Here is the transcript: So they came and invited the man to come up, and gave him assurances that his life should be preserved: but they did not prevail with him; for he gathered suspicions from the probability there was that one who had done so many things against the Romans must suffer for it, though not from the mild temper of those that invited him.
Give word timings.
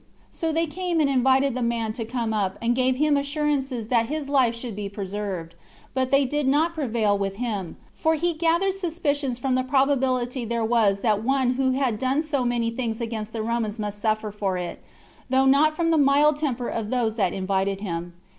So 0.31 0.51
they 0.51 0.65
came 0.65 0.99
and 0.99 1.07
invited 1.07 1.53
the 1.53 1.61
man 1.61 1.93
to 1.93 2.05
come 2.05 2.33
up, 2.33 2.57
and 2.59 2.75
gave 2.75 2.95
him 2.95 3.15
assurances 3.17 3.89
that 3.89 4.07
his 4.07 4.29
life 4.29 4.55
should 4.55 4.75
be 4.75 4.89
preserved: 4.89 5.53
but 5.93 6.09
they 6.09 6.25
did 6.25 6.47
not 6.47 6.73
prevail 6.73 7.15
with 7.15 7.35
him; 7.35 7.77
for 7.93 8.15
he 8.15 8.33
gathered 8.33 8.73
suspicions 8.73 9.37
from 9.37 9.53
the 9.53 9.61
probability 9.61 10.43
there 10.43 10.65
was 10.65 11.01
that 11.01 11.23
one 11.23 11.53
who 11.53 11.73
had 11.73 11.99
done 11.99 12.23
so 12.23 12.43
many 12.43 12.71
things 12.71 12.99
against 12.99 13.31
the 13.31 13.43
Romans 13.43 13.77
must 13.77 13.99
suffer 14.01 14.31
for 14.31 14.57
it, 14.57 14.81
though 15.29 15.45
not 15.45 15.75
from 15.75 15.91
the 15.91 15.99
mild 15.99 16.35
temper 16.37 16.67
of 16.67 16.89
those 16.89 17.15
that 17.17 17.31
invited 17.31 17.79
him. 17.81 18.13